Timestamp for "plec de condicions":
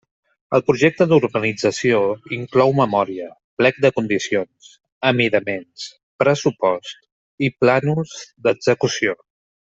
3.61-4.71